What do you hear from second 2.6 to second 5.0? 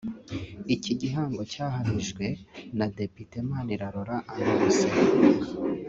na Depite Manirarora Annoncée